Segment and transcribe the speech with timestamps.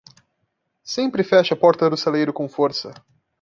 [0.93, 2.89] Sempre feche a porta do celeiro com força.